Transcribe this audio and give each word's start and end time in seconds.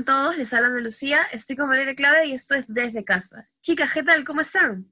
están 0.00 0.04
todos? 0.04 0.38
Les 0.38 0.52
habla 0.54 0.70
de 0.70 0.82
Lucía, 0.82 1.20
estoy 1.32 1.56
con 1.56 1.68
Valeria 1.68 1.94
Clave 1.94 2.26
y 2.26 2.32
esto 2.32 2.54
es 2.54 2.72
Desde 2.72 3.04
Casa. 3.04 3.48
Chicas, 3.60 3.92
¿qué 3.92 4.02
tal? 4.02 4.24
¿Cómo 4.24 4.40
están? 4.40 4.90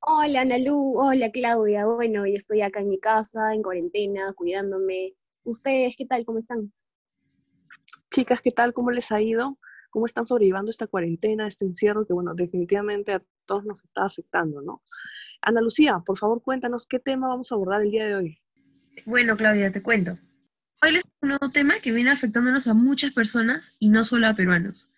Hola, 0.00 0.44
Nalu. 0.44 0.98
Hola, 0.98 1.30
Claudia. 1.30 1.86
Bueno, 1.86 2.26
yo 2.26 2.34
estoy 2.34 2.60
acá 2.60 2.80
en 2.80 2.90
mi 2.90 2.98
casa, 2.98 3.54
en 3.54 3.62
cuarentena, 3.62 4.32
cuidándome. 4.34 5.14
¿Ustedes 5.44 5.94
qué 5.96 6.04
tal? 6.04 6.24
¿Cómo 6.24 6.38
están? 6.38 6.72
Chicas, 8.10 8.40
¿qué 8.42 8.50
tal? 8.50 8.74
¿Cómo 8.74 8.90
les 8.90 9.10
ha 9.10 9.22
ido? 9.22 9.58
¿Cómo 9.90 10.06
están 10.06 10.26
sobrellevando 10.26 10.70
esta 10.70 10.86
cuarentena, 10.86 11.46
este 11.46 11.64
encierro 11.64 12.06
que, 12.06 12.12
bueno, 12.12 12.34
definitivamente 12.34 13.12
a 13.12 13.22
todos 13.46 13.64
nos 13.64 13.84
está 13.84 14.04
afectando, 14.04 14.60
¿no? 14.60 14.82
Ana 15.40 15.60
Lucía, 15.60 16.02
por 16.04 16.18
favor, 16.18 16.42
cuéntanos 16.42 16.86
qué 16.86 16.98
tema 16.98 17.28
vamos 17.28 17.50
a 17.50 17.54
abordar 17.54 17.82
el 17.82 17.90
día 17.90 18.06
de 18.06 18.14
hoy. 18.16 18.38
Bueno, 19.06 19.36
Claudia, 19.36 19.72
te 19.72 19.82
cuento. 19.82 20.12
Hoy 20.82 20.92
les 20.92 21.04
un 21.22 21.28
nuevo 21.28 21.50
tema 21.50 21.78
que 21.78 21.92
viene 21.92 22.10
afectándonos 22.10 22.66
a 22.66 22.74
muchas 22.74 23.12
personas 23.12 23.76
y 23.78 23.88
no 23.88 24.02
solo 24.02 24.26
a 24.26 24.34
peruanos. 24.34 24.90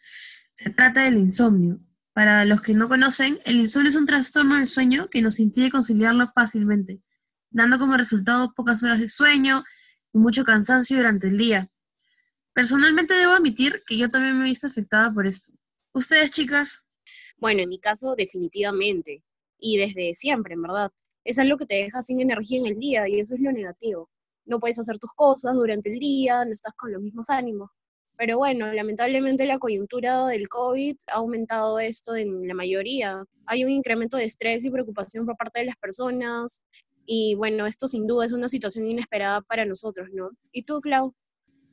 Se 0.52 0.70
trata 0.70 1.02
del 1.02 1.18
insomnio. 1.18 1.80
Para 2.14 2.46
los 2.46 2.62
que 2.62 2.72
no 2.72 2.88
conocen, 2.88 3.40
el 3.44 3.56
insomnio 3.56 3.90
es 3.90 3.96
un 3.96 4.06
trastorno 4.06 4.56
del 4.56 4.68
sueño 4.68 5.10
que 5.10 5.20
nos 5.20 5.38
impide 5.38 5.70
conciliarlo 5.70 6.26
fácilmente, 6.28 7.02
dando 7.50 7.78
como 7.78 7.96
resultado 7.96 8.54
pocas 8.54 8.82
horas 8.82 9.00
de 9.00 9.08
sueño 9.08 9.64
y 10.14 10.18
mucho 10.18 10.44
cansancio 10.44 10.96
durante 10.96 11.28
el 11.28 11.36
día. 11.36 11.70
Personalmente 12.54 13.14
debo 13.14 13.32
admitir 13.32 13.82
que 13.86 13.98
yo 13.98 14.10
también 14.10 14.38
me 14.38 14.46
he 14.46 14.48
visto 14.48 14.66
afectada 14.66 15.12
por 15.12 15.26
esto. 15.26 15.52
¿Ustedes, 15.92 16.30
chicas? 16.30 16.86
Bueno, 17.36 17.60
en 17.62 17.68
mi 17.68 17.78
caso, 17.78 18.14
definitivamente. 18.16 19.22
Y 19.58 19.76
desde 19.76 20.14
siempre, 20.14 20.54
en 20.54 20.62
verdad. 20.62 20.90
Es 21.24 21.38
algo 21.38 21.58
que 21.58 21.66
te 21.66 21.74
deja 21.74 22.00
sin 22.00 22.20
energía 22.20 22.60
en 22.60 22.66
el 22.66 22.78
día 22.78 23.08
y 23.08 23.20
eso 23.20 23.34
es 23.34 23.40
lo 23.40 23.52
negativo 23.52 24.08
no 24.46 24.60
puedes 24.60 24.78
hacer 24.78 24.98
tus 24.98 25.10
cosas 25.14 25.54
durante 25.54 25.92
el 25.92 25.98
día, 25.98 26.44
no 26.44 26.52
estás 26.52 26.74
con 26.74 26.92
los 26.92 27.02
mismos 27.02 27.30
ánimos. 27.30 27.70
Pero 28.16 28.38
bueno, 28.38 28.72
lamentablemente 28.72 29.44
la 29.44 29.58
coyuntura 29.58 30.26
del 30.26 30.48
COVID 30.48 30.96
ha 31.08 31.16
aumentado 31.16 31.80
esto 31.80 32.14
en 32.14 32.46
la 32.46 32.54
mayoría. 32.54 33.24
Hay 33.46 33.64
un 33.64 33.70
incremento 33.70 34.16
de 34.16 34.24
estrés 34.24 34.64
y 34.64 34.70
preocupación 34.70 35.26
por 35.26 35.36
parte 35.36 35.60
de 35.60 35.66
las 35.66 35.76
personas 35.76 36.62
y 37.06 37.34
bueno, 37.34 37.66
esto 37.66 37.88
sin 37.88 38.06
duda 38.06 38.24
es 38.24 38.32
una 38.32 38.48
situación 38.48 38.86
inesperada 38.86 39.40
para 39.42 39.64
nosotros, 39.64 40.08
¿no? 40.12 40.30
¿Y 40.52 40.62
tú, 40.62 40.80
Clau? 40.80 41.14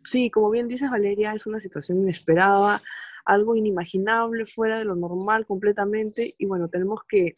Sí, 0.04 0.32
como 0.32 0.50
bien 0.50 0.68
dices 0.68 0.90
Valeria, 0.90 1.34
es 1.34 1.46
una 1.46 1.60
situación 1.60 2.00
inesperada, 2.00 2.82
algo 3.24 3.56
inimaginable, 3.56 4.46
fuera 4.46 4.80
de 4.80 4.86
lo 4.86 4.96
normal 4.96 5.46
completamente 5.46 6.34
y 6.38 6.46
bueno, 6.48 6.68
tenemos 6.70 7.02
que 7.08 7.36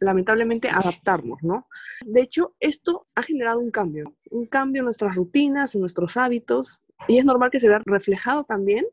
lamentablemente 0.00 0.68
adaptarnos, 0.68 1.42
¿no? 1.42 1.68
De 2.04 2.20
hecho, 2.20 2.54
esto 2.60 3.06
ha 3.14 3.22
generado 3.22 3.58
un 3.60 3.70
cambio, 3.70 4.14
un 4.30 4.46
cambio 4.46 4.80
en 4.80 4.84
nuestras 4.84 5.14
rutinas, 5.14 5.74
en 5.74 5.80
nuestros 5.80 6.16
hábitos, 6.16 6.80
y 7.08 7.18
es 7.18 7.24
normal 7.24 7.50
que 7.50 7.60
se 7.60 7.68
vea 7.68 7.82
reflejado 7.84 8.44
también, 8.44 8.84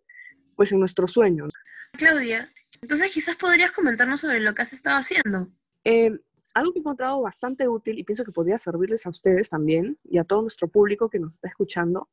pues, 0.55 0.71
en 0.71 0.79
nuestros 0.79 1.11
sueños. 1.11 1.53
Claudia, 1.93 2.51
entonces 2.81 3.11
quizás 3.11 3.35
podrías 3.35 3.71
comentarnos 3.71 4.21
sobre 4.21 4.39
lo 4.39 4.53
que 4.55 4.61
has 4.61 4.73
estado 4.73 4.97
haciendo. 4.97 5.49
Eh, 5.83 6.17
algo 6.53 6.73
que 6.73 6.79
he 6.79 6.81
encontrado 6.81 7.21
bastante 7.21 7.67
útil 7.67 7.97
y 7.97 8.03
pienso 8.03 8.23
que 8.23 8.31
podría 8.31 8.57
servirles 8.57 9.05
a 9.05 9.09
ustedes 9.09 9.49
también 9.49 9.95
y 10.03 10.17
a 10.17 10.23
todo 10.23 10.41
nuestro 10.41 10.67
público 10.67 11.09
que 11.09 11.19
nos 11.19 11.35
está 11.35 11.47
escuchando, 11.47 12.09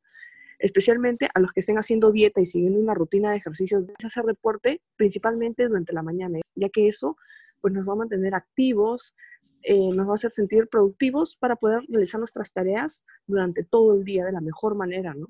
especialmente 0.59 1.29
a 1.33 1.39
los 1.39 1.51
que 1.51 1.59
estén 1.61 1.77
haciendo 1.77 2.11
dieta 2.11 2.41
y 2.41 2.45
siguiendo 2.45 2.79
una 2.79 2.93
rutina 2.93 3.31
de 3.31 3.37
ejercicios, 3.37 3.83
es 3.97 4.05
hacer 4.05 4.25
deporte 4.25 4.81
principalmente 4.95 5.67
durante 5.67 5.93
la 5.93 6.03
mañana, 6.03 6.39
ya 6.55 6.69
que 6.69 6.87
eso 6.87 7.17
pues 7.61 7.73
nos 7.73 7.87
va 7.87 7.93
a 7.93 7.97
mantener 7.97 8.35
activos, 8.35 9.15
eh, 9.61 9.91
nos 9.93 10.07
va 10.07 10.11
a 10.11 10.15
hacer 10.15 10.31
sentir 10.31 10.67
productivos 10.69 11.35
para 11.35 11.55
poder 11.55 11.83
realizar 11.87 12.19
nuestras 12.19 12.53
tareas 12.53 13.03
durante 13.27 13.63
todo 13.63 13.93
el 13.93 14.03
día 14.05 14.25
de 14.25 14.31
la 14.31 14.41
mejor 14.41 14.75
manera, 14.75 15.13
¿no? 15.13 15.27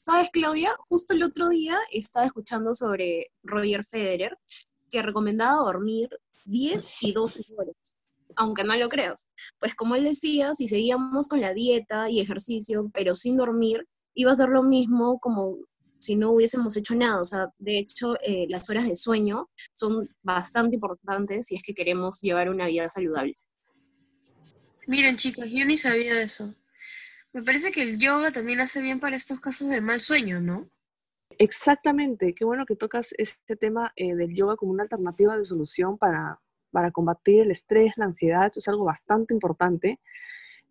Sabes, 0.00 0.30
Claudia, 0.30 0.70
justo 0.88 1.14
el 1.14 1.22
otro 1.22 1.48
día 1.48 1.78
estaba 1.90 2.26
escuchando 2.26 2.74
sobre 2.74 3.30
Roger 3.42 3.84
Federer, 3.84 4.38
que 4.90 5.00
recomendaba 5.00 5.62
dormir 5.62 6.10
10 6.44 7.02
y 7.02 7.12
12 7.12 7.42
horas, 7.56 7.76
aunque 8.36 8.64
no 8.64 8.76
lo 8.76 8.88
creas. 8.90 9.28
Pues 9.58 9.74
como 9.74 9.94
él 9.94 10.04
decía, 10.04 10.52
si 10.52 10.68
seguíamos 10.68 11.26
con 11.28 11.40
la 11.40 11.54
dieta 11.54 12.10
y 12.10 12.20
ejercicio, 12.20 12.90
pero 12.92 13.14
sin 13.14 13.38
dormir, 13.38 13.88
iba 14.14 14.30
a 14.30 14.34
ser 14.34 14.50
lo 14.50 14.62
mismo 14.62 15.18
como 15.20 15.56
si 16.04 16.16
no 16.16 16.32
hubiésemos 16.32 16.76
hecho 16.76 16.94
nada. 16.94 17.20
O 17.20 17.24
sea, 17.24 17.52
de 17.58 17.78
hecho, 17.78 18.16
eh, 18.22 18.46
las 18.48 18.68
horas 18.68 18.86
de 18.86 18.96
sueño 18.96 19.50
son 19.72 20.08
bastante 20.22 20.76
importantes 20.76 21.46
si 21.46 21.56
es 21.56 21.62
que 21.62 21.74
queremos 21.74 22.20
llevar 22.20 22.50
una 22.50 22.66
vida 22.66 22.88
saludable. 22.88 23.38
Miren, 24.86 25.16
chicos, 25.16 25.46
yo 25.50 25.64
ni 25.64 25.78
sabía 25.78 26.14
de 26.14 26.24
eso. 26.24 26.54
Me 27.32 27.42
parece 27.42 27.72
que 27.72 27.82
el 27.82 27.98
yoga 27.98 28.30
también 28.30 28.60
hace 28.60 28.80
bien 28.80 29.00
para 29.00 29.16
estos 29.16 29.40
casos 29.40 29.68
de 29.68 29.80
mal 29.80 30.00
sueño, 30.00 30.40
¿no? 30.40 30.70
Exactamente, 31.38 32.34
qué 32.34 32.44
bueno 32.44 32.64
que 32.64 32.76
tocas 32.76 33.08
este 33.18 33.56
tema 33.56 33.92
eh, 33.96 34.14
del 34.14 34.34
yoga 34.34 34.56
como 34.56 34.70
una 34.70 34.84
alternativa 34.84 35.36
de 35.36 35.44
solución 35.44 35.98
para, 35.98 36.40
para 36.70 36.92
combatir 36.92 37.40
el 37.40 37.50
estrés, 37.50 37.94
la 37.96 38.04
ansiedad, 38.04 38.46
eso 38.46 38.60
es 38.60 38.68
algo 38.68 38.84
bastante 38.84 39.34
importante. 39.34 40.00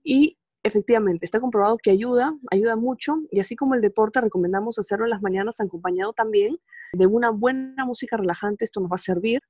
Y 0.03 0.37
efectivamente, 0.63 1.25
está 1.25 1.39
comprobado 1.39 1.77
que 1.77 1.91
ayuda, 1.91 2.33
ayuda 2.51 2.75
mucho, 2.75 3.17
y 3.31 3.39
así 3.39 3.55
como 3.55 3.75
el 3.75 3.81
deporte, 3.81 4.21
recomendamos 4.21 4.79
hacerlo 4.79 5.05
en 5.05 5.11
las 5.11 5.21
mañanas 5.21 5.59
acompañado 5.59 6.13
también 6.13 6.57
de 6.93 7.05
una 7.05 7.31
buena 7.31 7.85
música 7.85 8.17
relajante, 8.17 8.65
esto 8.65 8.79
nos 8.79 8.91
va 8.91 8.95
a 8.95 8.99
servir. 8.99 9.41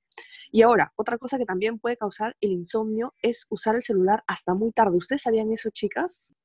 Y 0.51 0.61
ahora, 0.61 0.93
otra 0.95 1.17
cosa 1.17 1.37
que 1.37 1.45
también 1.45 1.79
puede 1.79 1.97
causar 1.97 2.35
el 2.41 2.51
insomnio 2.51 3.13
es 3.21 3.45
usar 3.49 3.75
el 3.75 3.83
celular 3.83 4.23
hasta 4.27 4.53
muy 4.53 4.71
tarde. 4.71 4.97
¿Ustedes 4.97 5.23
sabían 5.23 5.51
eso, 5.51 5.69
chicas? 5.69 6.35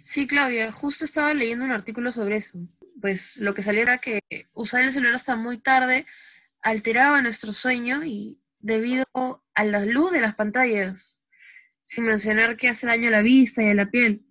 Sí, 0.00 0.26
Claudia, 0.26 0.72
justo 0.72 1.04
estaba 1.04 1.34
leyendo 1.34 1.64
un 1.64 1.72
artículo 1.72 2.10
sobre 2.10 2.36
eso. 2.36 2.58
Pues 3.00 3.36
lo 3.36 3.54
que 3.54 3.62
salía 3.62 3.82
era 3.82 3.98
que 3.98 4.20
usar 4.54 4.84
el 4.84 4.92
celular 4.92 5.14
hasta 5.14 5.36
muy 5.36 5.58
tarde 5.58 6.06
alteraba 6.62 7.20
nuestro 7.20 7.52
sueño 7.52 8.04
y 8.04 8.40
debido 8.60 9.04
a 9.54 9.64
la 9.64 9.84
luz 9.84 10.12
de 10.12 10.20
las 10.20 10.34
pantallas 10.34 11.18
sin 11.84 12.04
mencionar 12.04 12.56
que 12.56 12.68
hace 12.68 12.86
daño 12.86 13.08
a 13.08 13.12
la 13.12 13.22
vista 13.22 13.62
y 13.62 13.68
a 13.68 13.74
la 13.74 13.90
piel. 13.90 14.24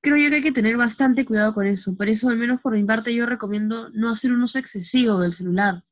Creo 0.00 0.16
yo 0.16 0.30
que 0.30 0.36
hay 0.36 0.42
que 0.42 0.52
tener 0.52 0.76
bastante 0.76 1.24
cuidado 1.24 1.54
con 1.54 1.66
eso, 1.66 1.96
por 1.96 2.08
eso 2.08 2.28
al 2.28 2.36
menos 2.36 2.60
por 2.60 2.74
mi 2.74 2.82
parte 2.84 3.14
yo 3.14 3.24
recomiendo 3.24 3.88
no 3.90 4.10
hacer 4.10 4.32
un 4.32 4.42
uso 4.42 4.58
excesivo 4.58 5.20
del 5.20 5.32
celular. 5.32 5.84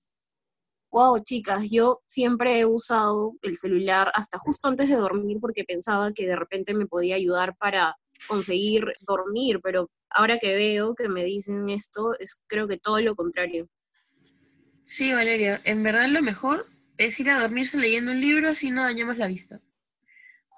Wow, 0.90 1.22
chicas, 1.22 1.70
yo 1.70 2.02
siempre 2.06 2.58
he 2.58 2.66
usado 2.66 3.36
el 3.42 3.56
celular 3.56 4.10
hasta 4.12 4.38
justo 4.38 4.66
antes 4.66 4.88
de 4.88 4.96
dormir 4.96 5.38
porque 5.40 5.62
pensaba 5.62 6.12
que 6.12 6.26
de 6.26 6.34
repente 6.34 6.74
me 6.74 6.86
podía 6.86 7.14
ayudar 7.14 7.56
para 7.56 7.96
conseguir 8.26 8.86
dormir, 9.06 9.60
pero 9.62 9.88
ahora 10.10 10.38
que 10.38 10.54
veo 10.56 10.96
que 10.96 11.08
me 11.08 11.22
dicen 11.22 11.68
esto, 11.68 12.18
es 12.18 12.42
creo 12.48 12.66
que 12.66 12.78
todo 12.78 13.00
lo 13.00 13.14
contrario. 13.14 13.68
Sí, 14.84 15.12
Valeria, 15.12 15.60
en 15.62 15.84
verdad 15.84 16.08
lo 16.08 16.20
mejor 16.20 16.66
es 16.98 17.20
ir 17.20 17.30
a 17.30 17.40
dormirse 17.40 17.78
leyendo 17.78 18.10
un 18.10 18.20
libro 18.20 18.48
así 18.48 18.72
no 18.72 18.82
dañamos 18.82 19.16
la 19.16 19.28
vista. 19.28 19.60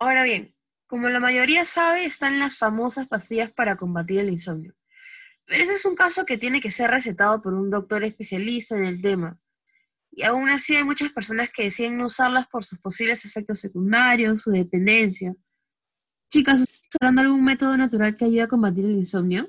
Ahora 0.03 0.25
bien, 0.25 0.53
como 0.89 1.09
la 1.09 1.21
mayoría 1.21 1.65
sabe, 1.65 2.05
están 2.05 2.41
las 2.41 2.59
famosas 2.59 3.07
pastillas 3.07 3.53
para 3.53 3.77
combatir 3.77 4.19
el 4.19 4.31
insomnio. 4.31 4.75
Pero 5.45 5.63
ese 5.63 5.75
es 5.75 5.85
un 5.85 5.95
caso 5.95 6.27
que 6.27 6.37
tiene 6.37 6.61
que 6.61 6.73
ser 6.73 6.91
recetado 6.91 7.41
por 7.41 7.55
un 7.55 7.71
doctor 7.71 8.03
especialista 8.03 8.77
en 8.77 8.85
el 8.85 9.01
tema. 9.01 9.39
Y 10.11 10.25
aún 10.25 10.49
así 10.49 10.75
hay 10.75 10.83
muchas 10.83 11.13
personas 11.13 11.51
que 11.55 11.63
deciden 11.63 11.99
no 11.99 12.07
usarlas 12.07 12.49
por 12.49 12.65
sus 12.65 12.81
posibles 12.81 13.25
efectos 13.25 13.61
secundarios, 13.61 14.43
su 14.43 14.51
dependencia. 14.51 15.37
Chicas, 16.29 16.63
¿ustedes 16.63 16.89
hablando 17.01 17.23
de 17.23 17.27
algún 17.27 17.45
método 17.45 17.77
natural 17.77 18.17
que 18.17 18.25
ayude 18.25 18.43
a 18.43 18.49
combatir 18.49 18.85
el 18.85 18.97
insomnio? 18.97 19.47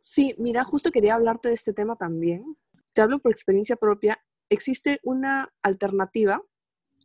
Sí, 0.00 0.34
mira, 0.38 0.64
justo 0.64 0.90
quería 0.90 1.14
hablarte 1.14 1.50
de 1.50 1.54
este 1.54 1.72
tema 1.72 1.94
también. 1.94 2.56
Te 2.92 3.02
hablo 3.02 3.20
por 3.20 3.30
experiencia 3.30 3.76
propia. 3.76 4.18
Existe 4.48 4.98
una 5.04 5.54
alternativa 5.62 6.42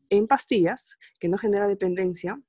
en 0.09 0.27
pastillas, 0.27 0.97
que 1.19 1.29
no 1.29 1.37
genera 1.37 1.67
dependencia 1.67 2.41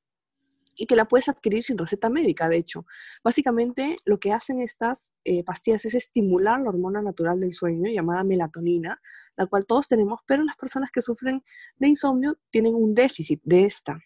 y 0.76 0.86
que 0.86 0.96
la 0.96 1.06
puedes 1.06 1.28
adquirir 1.28 1.62
sin 1.62 1.76
receta 1.76 2.08
médica, 2.08 2.48
de 2.48 2.56
hecho. 2.56 2.86
Básicamente 3.22 3.96
lo 4.04 4.18
que 4.18 4.32
hacen 4.32 4.60
estas 4.60 5.12
eh, 5.24 5.44
pastillas 5.44 5.84
es 5.84 5.94
estimular 5.94 6.60
la 6.60 6.70
hormona 6.70 7.02
natural 7.02 7.40
del 7.40 7.52
sueño 7.52 7.90
llamada 7.90 8.24
melatonina, 8.24 9.00
la 9.36 9.46
cual 9.46 9.66
todos 9.66 9.88
tenemos, 9.88 10.20
pero 10.26 10.42
las 10.42 10.56
personas 10.56 10.90
que 10.92 11.02
sufren 11.02 11.42
de 11.76 11.88
insomnio 11.88 12.38
tienen 12.50 12.74
un 12.74 12.94
déficit 12.94 13.40
de 13.44 13.64
esta. 13.64 13.98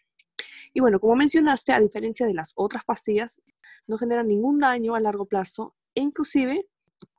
Y 0.72 0.80
bueno, 0.80 0.98
como 0.98 1.14
mencionaste, 1.14 1.72
a 1.72 1.80
diferencia 1.80 2.26
de 2.26 2.34
las 2.34 2.52
otras 2.56 2.84
pastillas, 2.84 3.40
no 3.86 3.98
generan 3.98 4.26
ningún 4.26 4.58
daño 4.58 4.94
a 4.94 5.00
largo 5.00 5.26
plazo 5.26 5.76
e 5.94 6.00
inclusive 6.00 6.66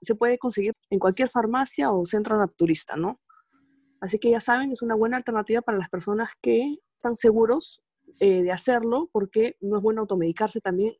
se 0.01 0.15
puede 0.15 0.37
conseguir 0.37 0.73
en 0.89 0.99
cualquier 0.99 1.29
farmacia 1.29 1.91
o 1.91 2.03
centro 2.05 2.37
naturista, 2.37 2.95
¿no? 2.95 3.21
Así 4.01 4.19
que 4.19 4.31
ya 4.31 4.39
saben, 4.39 4.71
es 4.71 4.81
una 4.81 4.95
buena 4.95 5.17
alternativa 5.17 5.61
para 5.61 5.77
las 5.77 5.89
personas 5.89 6.31
que 6.41 6.75
están 6.95 7.15
seguros 7.15 7.81
eh, 8.19 8.43
de 8.43 8.51
hacerlo 8.51 9.09
porque 9.11 9.57
no 9.61 9.77
es 9.77 9.83
bueno 9.83 10.01
automedicarse 10.01 10.61
también. 10.61 10.95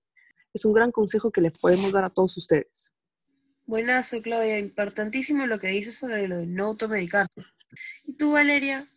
Es 0.54 0.66
un 0.66 0.74
gran 0.74 0.92
consejo 0.92 1.32
que 1.32 1.42
les 1.42 1.52
podemos 1.52 1.92
dar 1.92 2.06
a 2.06 2.10
todos 2.10 2.38
ustedes. 2.38 2.92
Buenazo, 3.66 4.22
Claudia. 4.22 4.60
Importantísimo 4.60 5.46
lo 5.48 5.60
que 5.60 5.68
dices 5.68 5.96
sobre 5.96 6.28
lo 6.28 6.38
de 6.38 6.46
no 6.46 6.68
automedicarse. 6.68 7.42
¿Y 8.06 8.14
tú, 8.14 8.34
Valeria? 8.34 8.88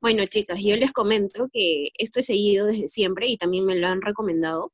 Bueno, 0.00 0.24
chicas, 0.24 0.58
yo 0.62 0.76
les 0.76 0.92
comento 0.92 1.48
que 1.52 1.90
esto 1.98 2.20
he 2.20 2.22
seguido 2.22 2.66
desde 2.66 2.88
siempre 2.88 3.28
y 3.28 3.36
también 3.36 3.66
me 3.66 3.76
lo 3.76 3.86
han 3.86 4.00
recomendado. 4.00 4.72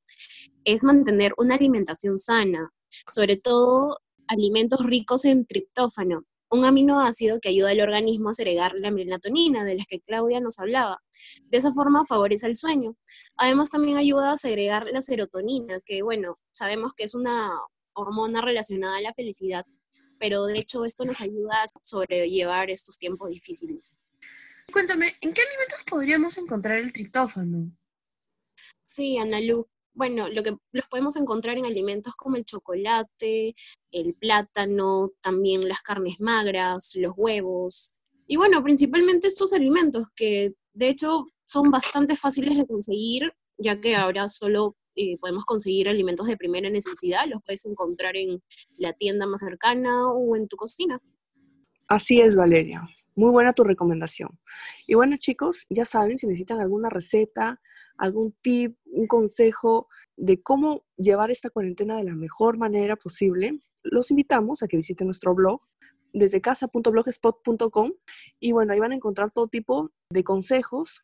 Es 0.64 0.84
mantener 0.84 1.34
una 1.36 1.56
alimentación 1.56 2.18
sana, 2.18 2.70
sobre 3.12 3.36
todo 3.36 3.98
alimentos 4.28 4.84
ricos 4.86 5.24
en 5.24 5.44
triptófano, 5.44 6.24
un 6.50 6.64
aminoácido 6.64 7.40
que 7.40 7.48
ayuda 7.48 7.70
al 7.70 7.80
organismo 7.80 8.30
a 8.30 8.34
segregar 8.34 8.74
la 8.76 8.90
melatonina, 8.90 9.64
de 9.64 9.76
las 9.76 9.86
que 9.86 10.00
Claudia 10.00 10.40
nos 10.40 10.58
hablaba. 10.58 11.02
De 11.44 11.58
esa 11.58 11.72
forma 11.72 12.04
favorece 12.04 12.46
el 12.46 12.56
sueño. 12.56 12.96
Además 13.36 13.70
también 13.70 13.98
ayuda 13.98 14.32
a 14.32 14.36
segregar 14.36 14.86
la 14.92 15.02
serotonina, 15.02 15.80
que 15.84 16.02
bueno, 16.02 16.38
sabemos 16.52 16.92
que 16.94 17.04
es 17.04 17.14
una 17.14 17.50
hormona 17.94 18.40
relacionada 18.40 18.98
a 18.98 19.00
la 19.00 19.14
felicidad, 19.14 19.64
pero 20.18 20.44
de 20.46 20.58
hecho 20.58 20.84
esto 20.84 21.04
nos 21.04 21.20
ayuda 21.20 21.64
a 21.64 21.70
sobrellevar 21.82 22.70
estos 22.70 22.98
tiempos 22.98 23.30
difíciles. 23.30 23.94
Cuéntame, 24.72 25.14
¿en 25.20 25.32
qué 25.32 25.42
alimentos 25.42 25.84
podríamos 25.88 26.36
encontrar 26.38 26.78
el 26.78 26.92
triptófano? 26.92 27.70
Sí, 28.82 29.18
Analu. 29.18 29.68
Bueno, 29.96 30.28
lo 30.28 30.42
que 30.42 30.54
los 30.72 30.86
podemos 30.88 31.16
encontrar 31.16 31.56
en 31.56 31.64
alimentos 31.64 32.14
como 32.16 32.36
el 32.36 32.44
chocolate, 32.44 33.54
el 33.90 34.14
plátano, 34.14 35.12
también 35.22 35.66
las 35.66 35.80
carnes 35.80 36.20
magras, 36.20 36.92
los 36.96 37.14
huevos. 37.16 37.94
Y 38.26 38.36
bueno, 38.36 38.62
principalmente 38.62 39.26
estos 39.26 39.54
alimentos 39.54 40.08
que 40.14 40.52
de 40.74 40.90
hecho 40.90 41.26
son 41.46 41.70
bastante 41.70 42.14
fáciles 42.14 42.58
de 42.58 42.66
conseguir, 42.66 43.32
ya 43.56 43.80
que 43.80 43.96
ahora 43.96 44.28
solo 44.28 44.76
eh, 44.96 45.16
podemos 45.16 45.46
conseguir 45.46 45.88
alimentos 45.88 46.26
de 46.26 46.36
primera 46.36 46.68
necesidad, 46.68 47.26
los 47.26 47.42
puedes 47.42 47.64
encontrar 47.64 48.16
en 48.16 48.42
la 48.76 48.92
tienda 48.92 49.26
más 49.26 49.40
cercana 49.40 50.08
o 50.08 50.36
en 50.36 50.46
tu 50.46 50.58
cocina. 50.58 51.00
Así 51.88 52.20
es, 52.20 52.36
Valeria. 52.36 52.86
Muy 53.16 53.30
buena 53.30 53.54
tu 53.54 53.64
recomendación. 53.64 54.38
Y 54.86 54.94
bueno, 54.94 55.16
chicos, 55.16 55.64
ya 55.70 55.86
saben, 55.86 56.18
si 56.18 56.26
necesitan 56.26 56.60
alguna 56.60 56.90
receta, 56.90 57.62
algún 57.96 58.36
tip, 58.42 58.76
un 58.84 59.06
consejo 59.06 59.88
de 60.16 60.42
cómo 60.42 60.84
llevar 60.96 61.30
esta 61.30 61.48
cuarentena 61.48 61.96
de 61.96 62.04
la 62.04 62.14
mejor 62.14 62.58
manera 62.58 62.94
posible, 62.94 63.58
los 63.82 64.10
invitamos 64.10 64.62
a 64.62 64.68
que 64.68 64.76
visiten 64.76 65.06
nuestro 65.06 65.34
blog 65.34 65.62
desde 66.12 66.42
casa.blogspot.com 66.42 67.92
y 68.38 68.52
bueno, 68.52 68.74
ahí 68.74 68.80
van 68.80 68.92
a 68.92 68.96
encontrar 68.96 69.30
todo 69.32 69.48
tipo 69.48 69.92
de 70.10 70.22
consejos 70.22 71.02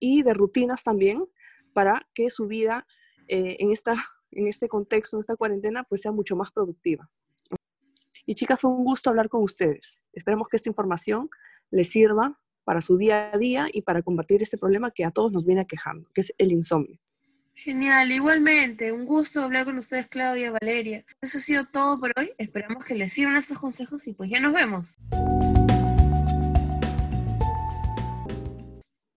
y 0.00 0.24
de 0.24 0.34
rutinas 0.34 0.82
también 0.82 1.24
para 1.72 2.08
que 2.14 2.30
su 2.30 2.48
vida 2.48 2.84
eh, 3.28 3.58
en, 3.60 3.70
esta, 3.70 3.94
en 4.32 4.48
este 4.48 4.66
contexto, 4.66 5.16
en 5.16 5.20
esta 5.20 5.36
cuarentena, 5.36 5.84
pues 5.84 6.00
sea 6.00 6.10
mucho 6.10 6.34
más 6.34 6.50
productiva. 6.50 7.08
Y 8.26 8.34
chicas, 8.34 8.60
fue 8.60 8.70
un 8.70 8.84
gusto 8.84 9.10
hablar 9.10 9.28
con 9.28 9.42
ustedes. 9.42 10.04
Esperemos 10.12 10.48
que 10.48 10.56
esta 10.56 10.68
información 10.68 11.28
les 11.70 11.90
sirva 11.90 12.38
para 12.64 12.80
su 12.80 12.96
día 12.96 13.30
a 13.32 13.38
día 13.38 13.68
y 13.72 13.82
para 13.82 14.02
combatir 14.02 14.42
este 14.42 14.56
problema 14.56 14.90
que 14.90 15.04
a 15.04 15.10
todos 15.10 15.32
nos 15.32 15.44
viene 15.44 15.66
quejando, 15.66 16.08
que 16.14 16.22
es 16.22 16.32
el 16.38 16.52
insomnio. 16.52 16.98
Genial, 17.52 18.10
igualmente, 18.10 18.90
un 18.90 19.04
gusto 19.04 19.42
hablar 19.42 19.64
con 19.64 19.78
ustedes, 19.78 20.08
Claudia, 20.08 20.50
Valeria. 20.50 21.04
Eso 21.20 21.38
ha 21.38 21.40
sido 21.40 21.64
todo 21.66 22.00
por 22.00 22.12
hoy. 22.16 22.32
Esperamos 22.36 22.84
que 22.84 22.94
les 22.94 23.12
sirvan 23.12 23.36
estos 23.36 23.58
consejos 23.58 24.06
y 24.08 24.12
pues 24.12 24.28
ya 24.28 24.40
nos 24.40 24.52
vemos. 24.52 24.98